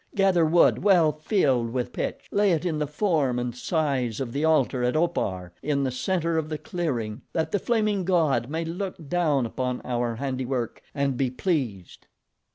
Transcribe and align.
Gather 0.15 0.43
wood 0.45 0.81
well 0.83 1.11
filled 1.11 1.69
with 1.69 1.93
pitch, 1.93 2.25
lay 2.31 2.53
it 2.53 2.65
in 2.65 2.79
the 2.79 2.87
form 2.87 3.37
and 3.37 3.55
size 3.55 4.19
of 4.19 4.33
the 4.33 4.43
altar 4.43 4.81
at 4.83 4.95
Opar 4.95 5.53
in 5.61 5.83
the 5.83 5.91
center 5.91 6.39
of 6.39 6.49
the 6.49 6.57
clearing 6.57 7.21
that 7.33 7.51
the 7.51 7.59
Flaming 7.59 8.03
God 8.03 8.49
may 8.49 8.65
look 8.65 8.95
down 9.07 9.45
upon 9.45 9.79
our 9.85 10.15
handiwork 10.15 10.81
and 10.95 11.17
be 11.17 11.29
pleased." 11.29 12.07